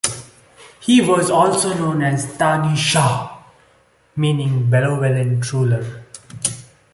[0.79, 3.37] He was also known as Tani Shah,
[4.15, 6.01] meaning "benevolent ruler".